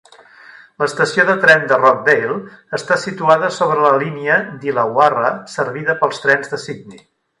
[0.83, 2.37] L'estació de tren de Rockdale
[2.77, 7.05] està situada sobre la línia d'Illawarra, servida pels Trens de Sidney.